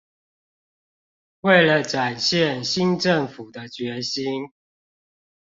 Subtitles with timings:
[1.41, 4.49] 為了展現新政府的決心